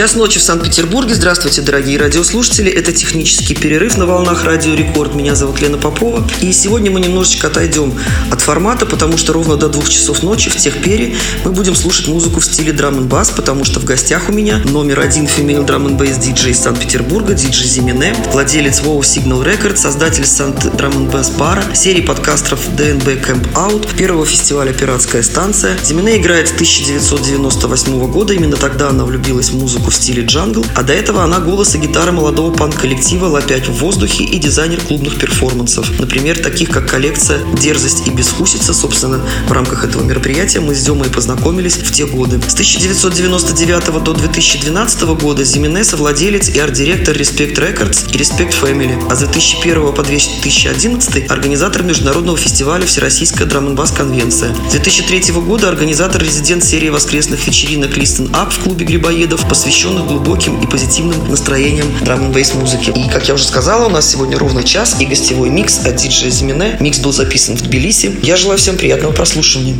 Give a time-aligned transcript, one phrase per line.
[0.00, 1.14] Час ночи в Санкт-Петербурге.
[1.14, 2.70] Здравствуйте, дорогие радиослушатели.
[2.70, 5.14] Это технический перерыв на волнах Радио Рекорд.
[5.14, 6.26] Меня зовут Лена Попова.
[6.40, 7.92] И сегодня мы немножечко отойдем
[8.30, 12.40] от формата, потому что ровно до двух часов ночи в Техпере мы будем слушать музыку
[12.40, 15.88] в стиле драм н бас, потому что в гостях у меня номер один female drum
[15.88, 21.12] and bass диджей из Санкт-Петербурга, диджей Зимине, владелец WoW Signal Records, создатель Санкт Drum and
[21.12, 25.76] Bass бара, серии подкастеров DNB Camp Out, первого фестиваля «Пиратская станция».
[25.84, 30.82] Зимине играет с 1998 года, именно тогда она влюбилась в музыку в стиле джангл, а
[30.82, 35.98] до этого она голос и гитара молодого панк-коллектива «Лопять в воздухе» и дизайнер клубных перформансов.
[35.98, 38.72] Например, таких как коллекция «Дерзость и безвкусица».
[38.72, 42.40] Собственно, в рамках этого мероприятия мы с Демой познакомились в те годы.
[42.46, 49.16] С 1999 до 2012 года Зимине совладелец и арт-директор Respect Records и Respect Family, а
[49.16, 54.54] с 2001 по 2011 организатор международного фестиваля Всероссийская drum bass конвенция.
[54.68, 59.48] С 2003 года организатор-резидент серии воскресных вечеринок Listen Up в клубе Грибоедов,
[59.80, 62.90] посвященных глубоким и позитивным настроением драм н музыки.
[62.90, 66.30] И, как я уже сказала, у нас сегодня ровно час и гостевой микс от диджея
[66.30, 66.76] Зимине.
[66.80, 68.18] Микс был записан в Тбилиси.
[68.22, 69.76] Я желаю всем приятного прослушивания.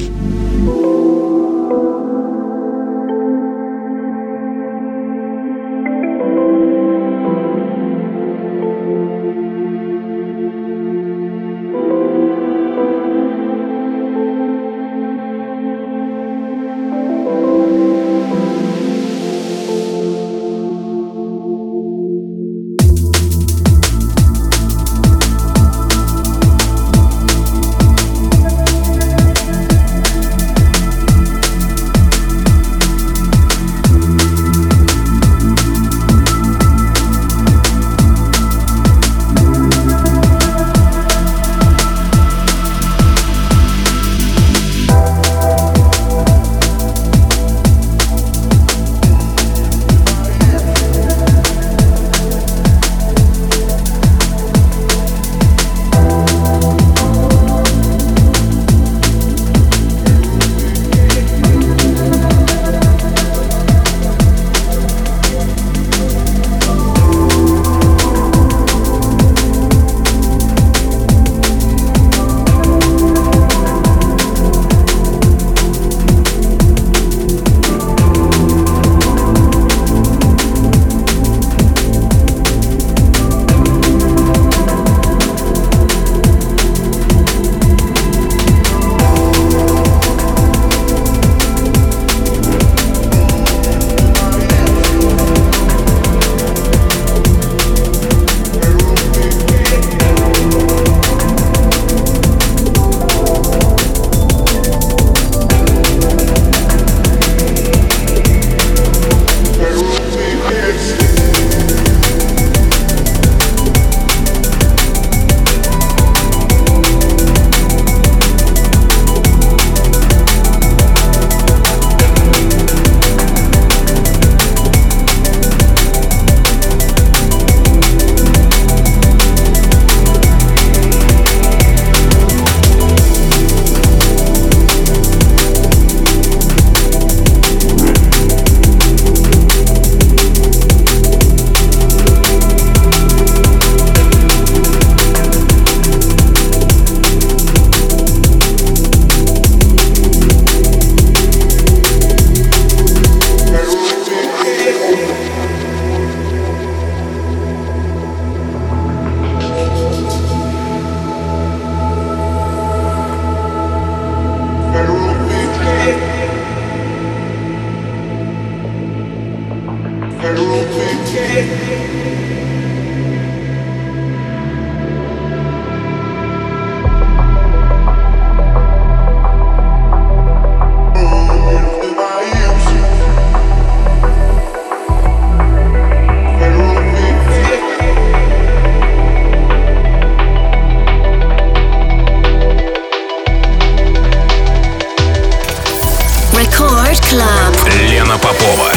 [197.11, 197.57] Club.
[197.89, 198.70] Лена Попова.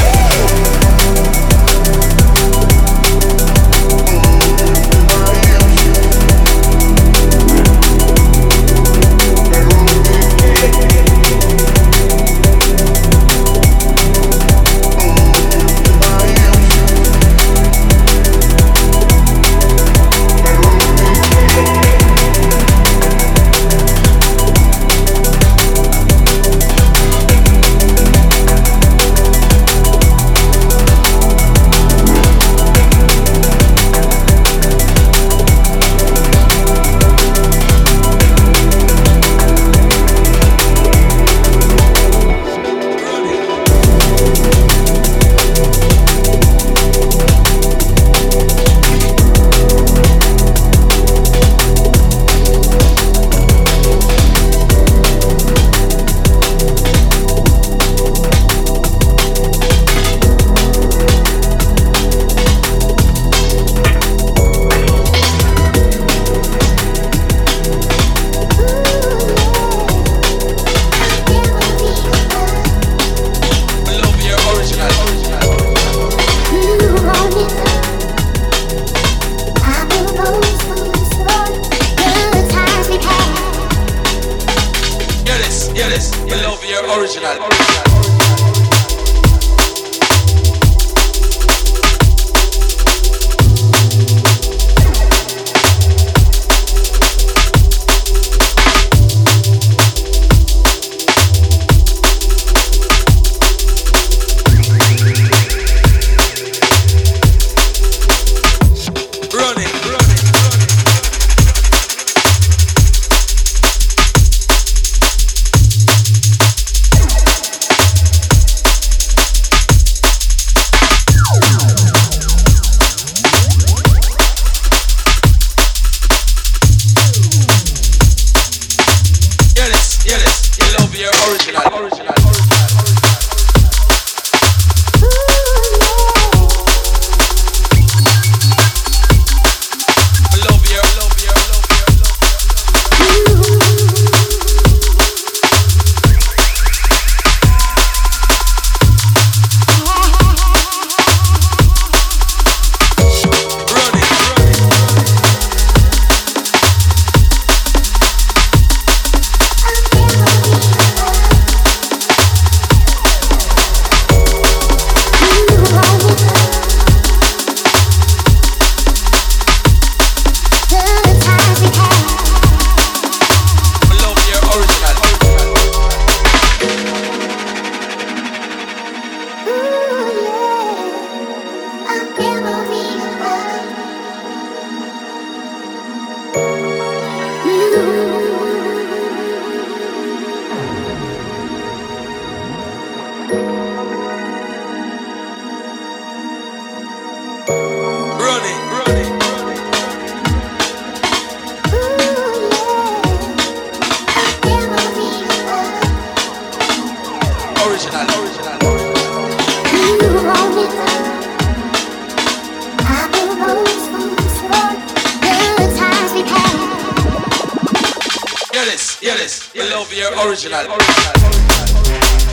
[219.84, 220.60] over your original.
[220.60, 222.33] original.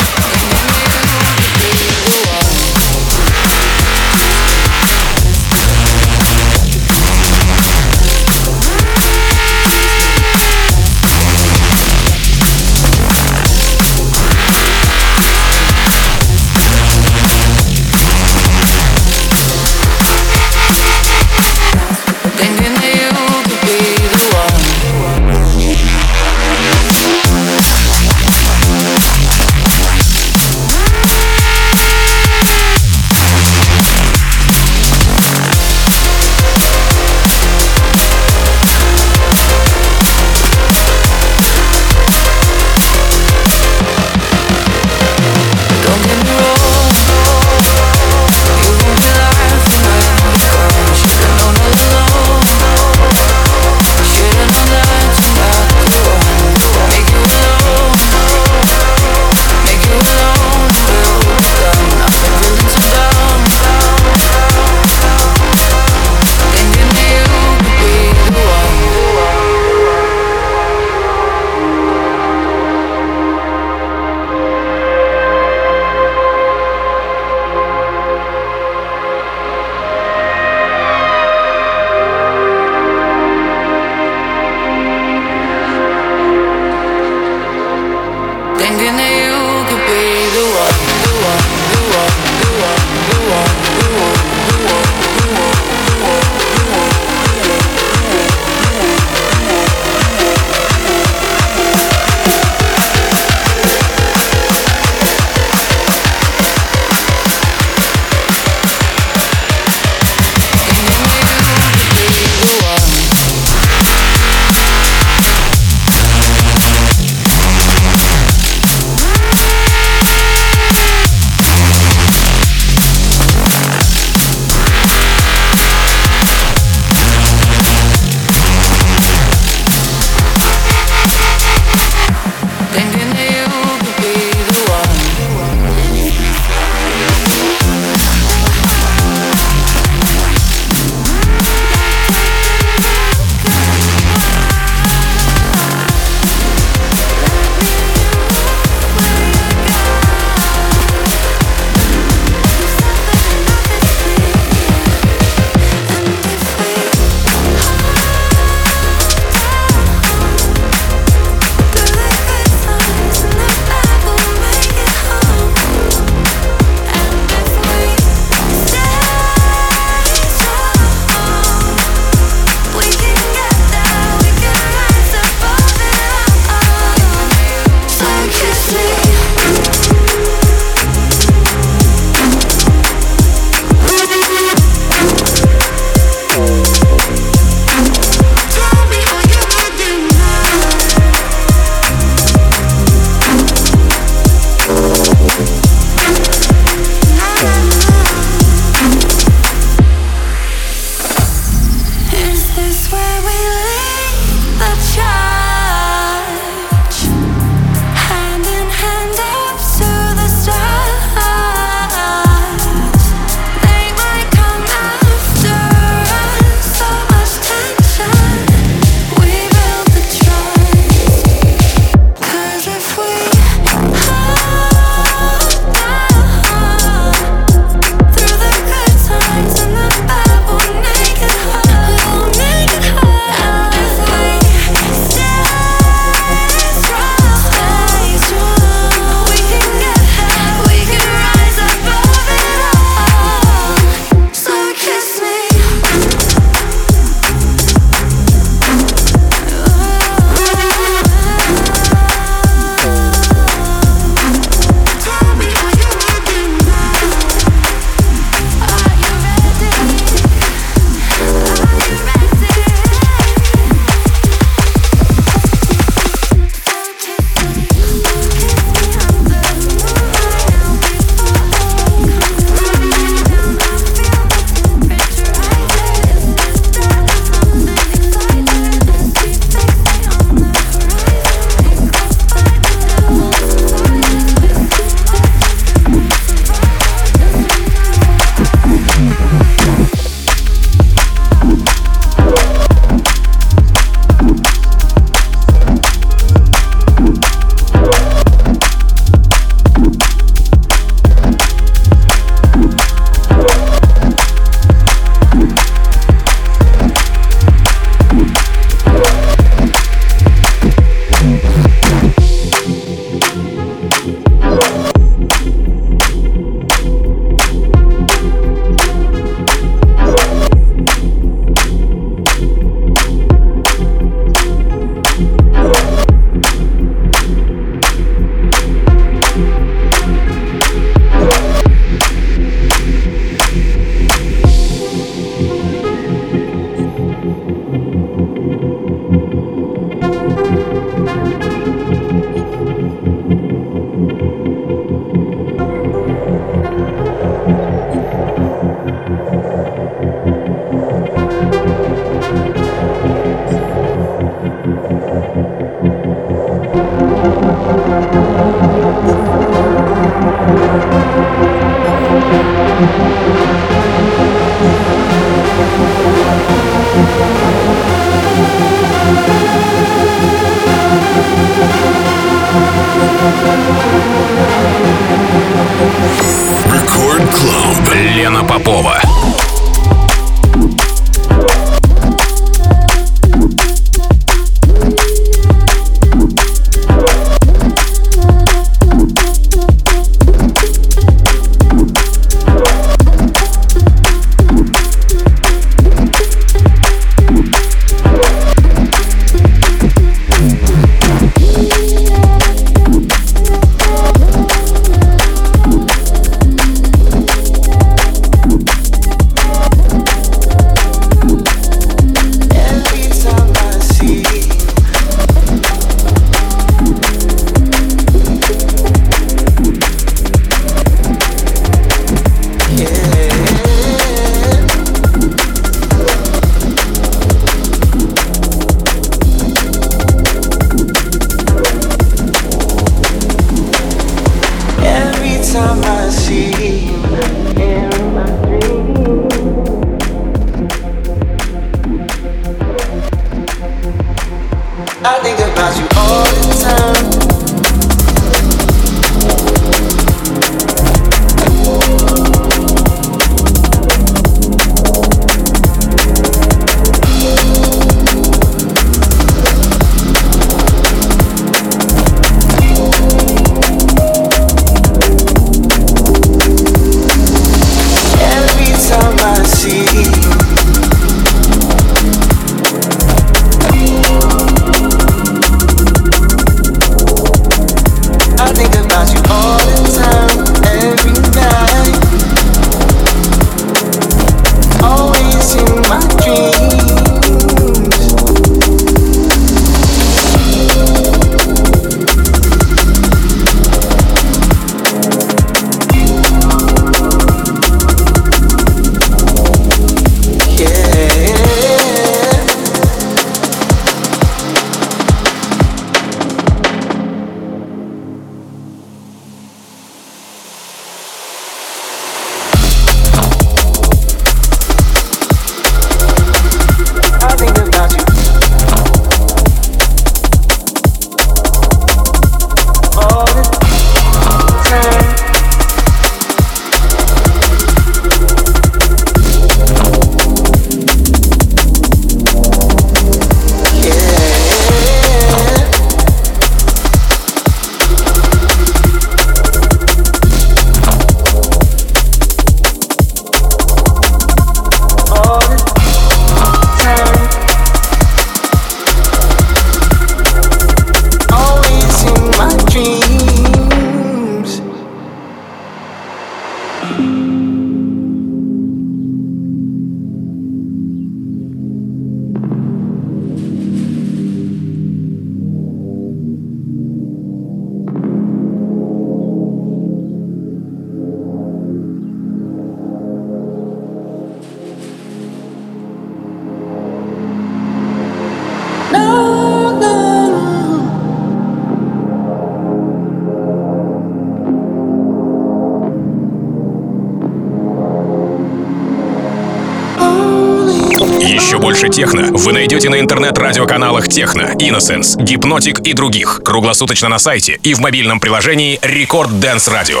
[591.94, 596.40] Техно вы найдете на интернет-радиоканалах Техно, Innocence, Hypnotic и других.
[596.44, 600.00] Круглосуточно на сайте и в мобильном приложении Record Dance Radio.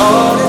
[0.00, 0.48] Oh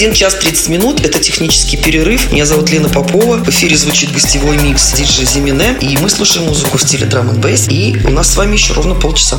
[0.00, 1.04] 21 час 30 минут.
[1.04, 2.32] Это технический перерыв.
[2.32, 3.36] Меня зовут Лена Попова.
[3.36, 5.76] В эфире звучит гостевой микс диджей Зимине.
[5.82, 7.68] И мы слушаем музыку в стиле драм н бейс.
[7.68, 9.38] И у нас с вами еще ровно полчаса.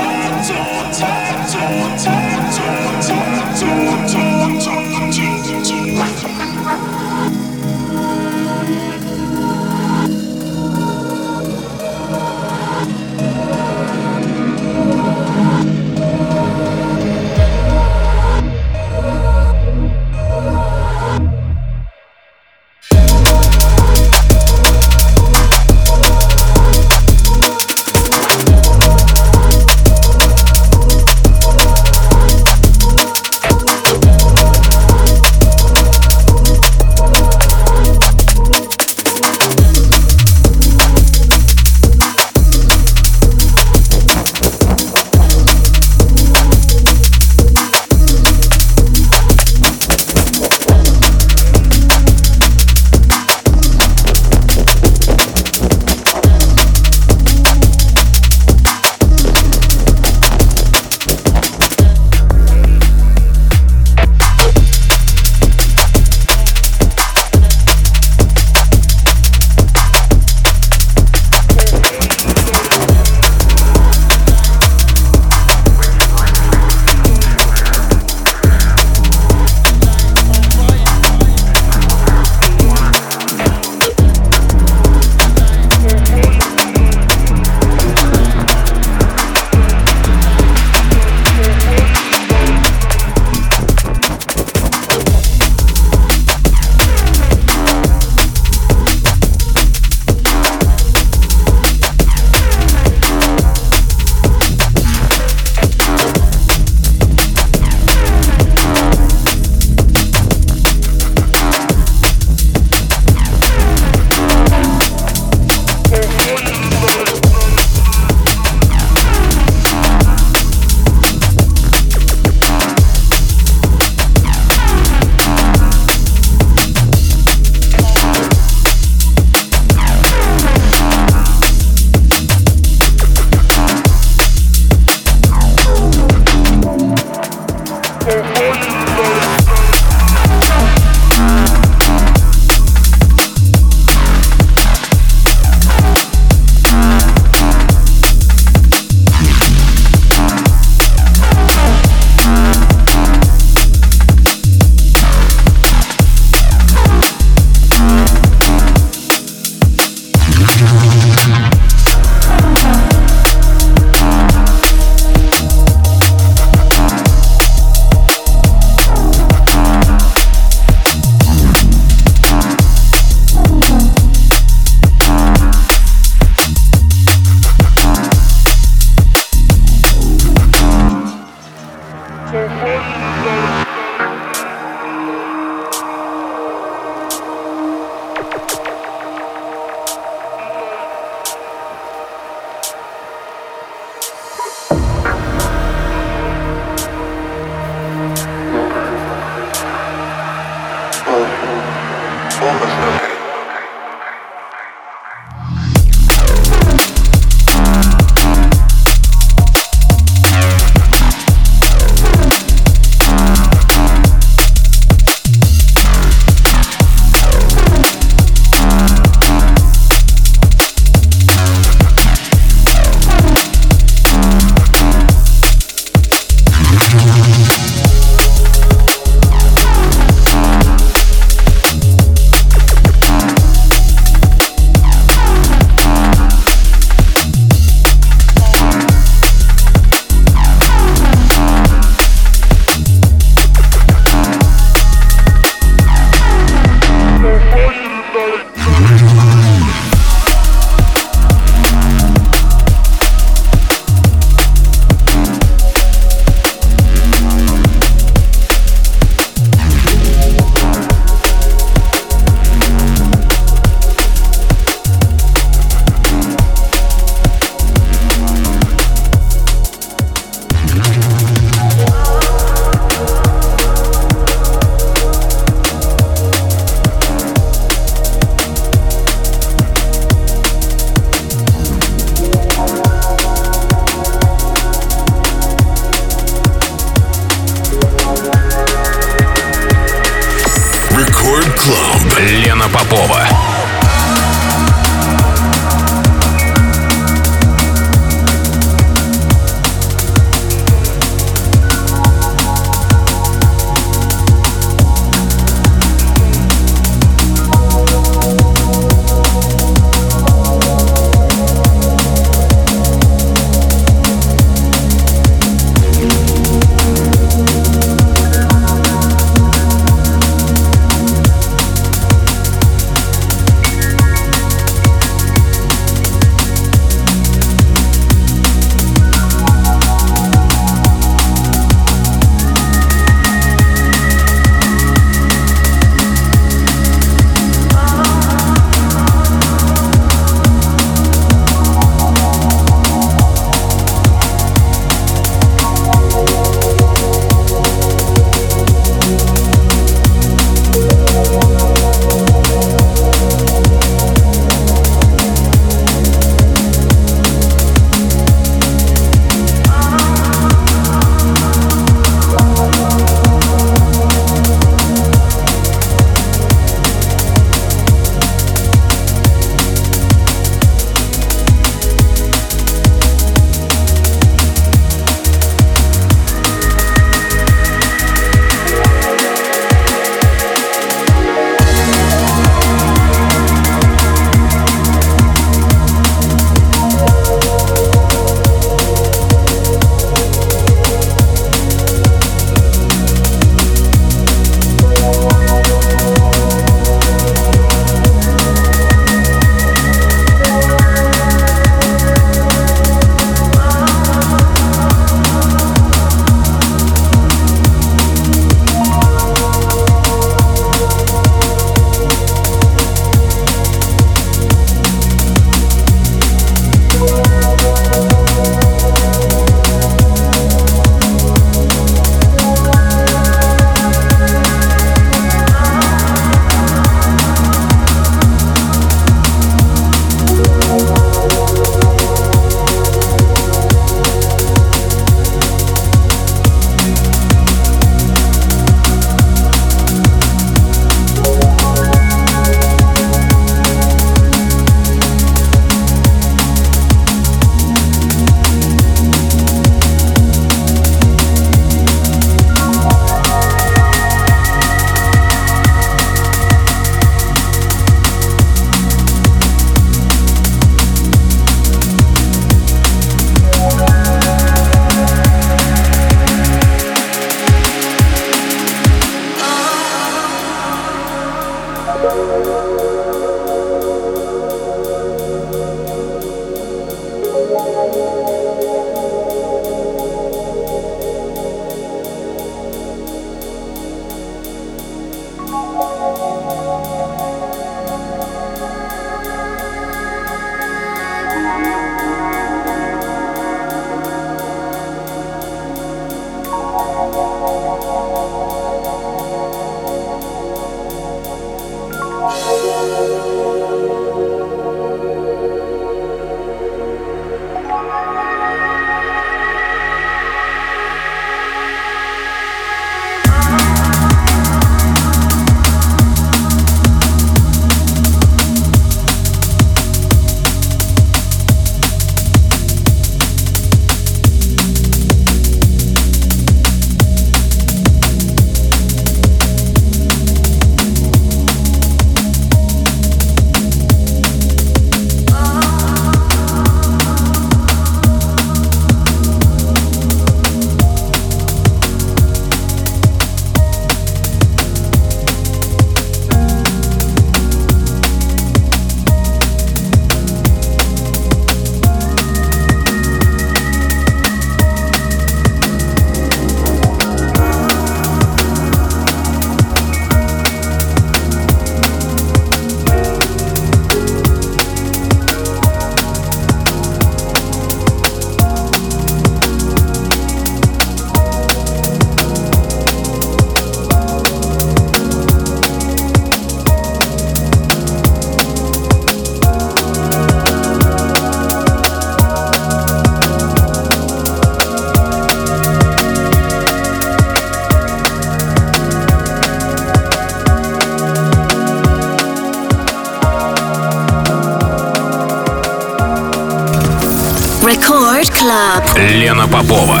[598.96, 600.00] Лена Попова.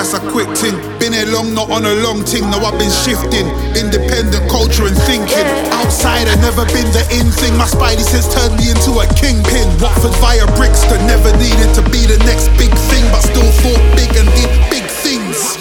[0.00, 0.72] That's a quick thing.
[0.98, 2.48] Been here long, not on a long thing.
[2.48, 3.44] Now I've been shifting,
[3.76, 5.44] independent culture and thinking.
[5.76, 7.52] Outside, I never been the in thing.
[7.60, 9.68] My spidey sense turned me into a kingpin.
[9.76, 14.08] Watford via Brixton, never needed to be the next big thing, but still thought big
[14.16, 15.59] and did big things.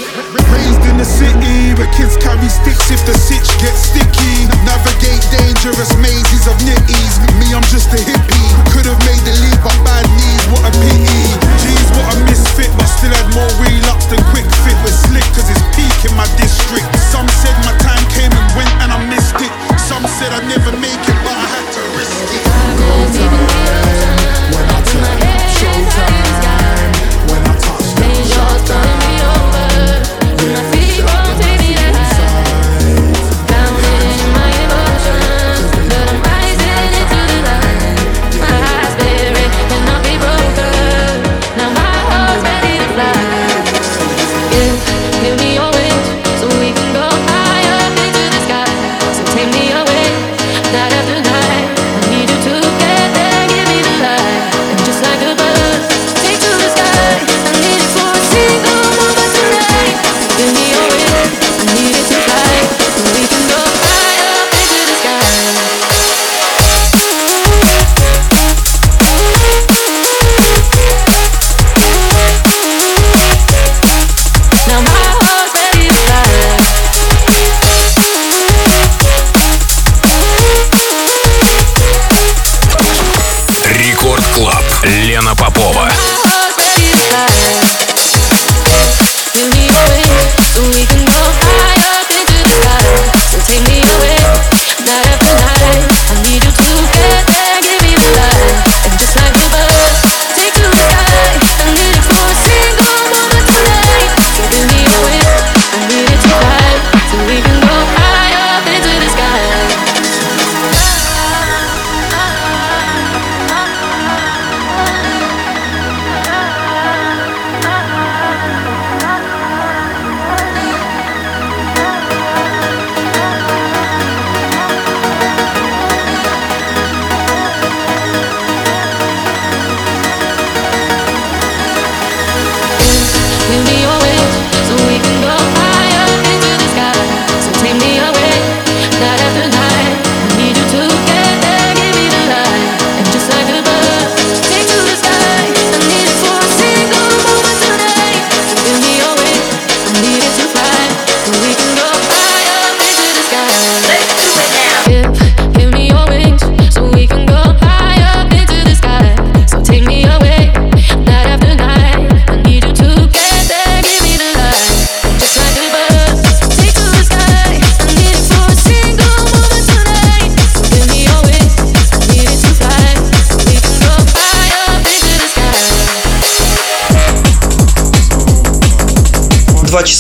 [0.90, 4.50] In the city, where kids carry sticks if the sitch gets sticky.
[4.66, 7.14] Navigate dangerous mazes of nitties.
[7.38, 8.48] Me, I'm just a hippie.
[8.74, 11.22] Could have made the leap, but bad knees, what a pity.
[11.62, 14.78] Jeez, what a misfit, but still had more wheel ups than quick fit.
[14.82, 16.90] With slick, cause it's peak in my district.
[17.14, 19.54] Some said my time came and went and I missed it.
[19.78, 22.18] Some said I'd never make it, but I had to risk
[23.46, 23.49] it.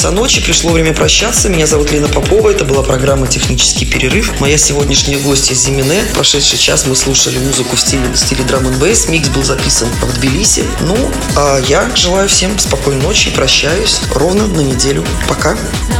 [0.09, 1.49] Часа ночи, пришло время прощаться.
[1.49, 4.39] Меня зовут Лена Попова, это была программа «Технический перерыв».
[4.39, 6.03] Моя сегодняшняя гостья Зимине.
[6.13, 9.07] Прошедший час мы слушали музыку в стиле, в стиле драм н бейс.
[9.07, 10.63] Микс был записан в Тбилиси.
[10.81, 10.97] Ну,
[11.35, 15.05] а я желаю всем спокойной ночи и прощаюсь ровно на неделю.
[15.27, 15.53] Пока.
[15.53, 15.98] Now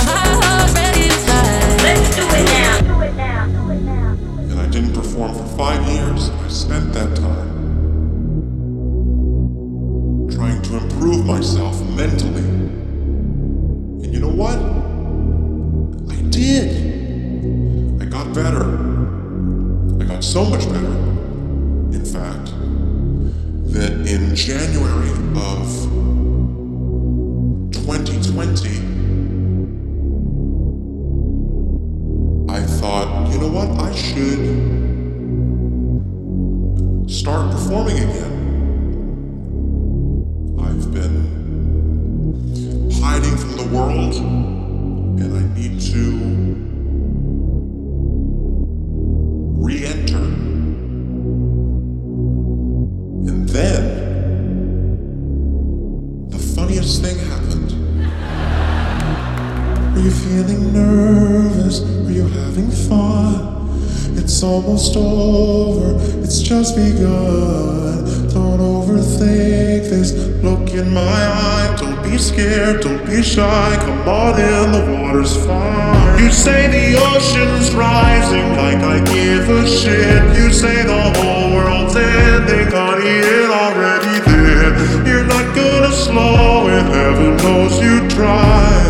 [62.50, 64.18] having fun.
[64.18, 68.06] It's almost over, it's just begun.
[68.34, 70.14] Don't overthink this.
[70.44, 73.76] Look in my eye, don't be scared, don't be shy.
[73.82, 76.24] Come on in, the water's fine.
[76.24, 80.38] You say the ocean's rising like I give a shit.
[80.38, 85.08] You say the whole world's ending, got it already there.
[85.08, 88.89] You're not gonna slow it, heaven knows you try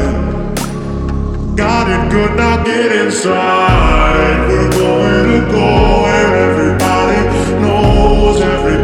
[2.10, 4.48] could not get inside.
[4.50, 8.79] We're going to go where everybody knows, everybody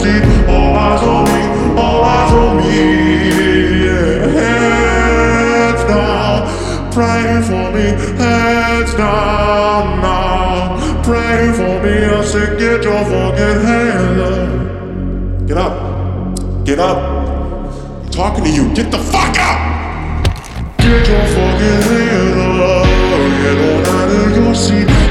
[0.00, 0.24] seat.
[0.48, 1.40] All eyes on me,
[1.80, 2.64] all eyes on me.
[3.84, 6.36] Yeah, heads down.
[6.92, 7.86] Pray for me,
[8.20, 11.02] heads down now.
[11.02, 15.46] Pray for me, I said, get your fucking hands up.
[15.48, 15.94] Get up.
[16.64, 16.96] Get up.
[16.96, 18.74] I'm talking to you.
[18.74, 19.58] Get the fuck up!
[20.78, 22.86] Get your fucking hands up.
[23.42, 25.03] Get on out of your seat.